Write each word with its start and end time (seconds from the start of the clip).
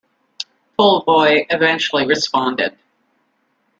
Polevoy 0.79 1.45
eventually 1.51 2.07
responded. 2.07 2.75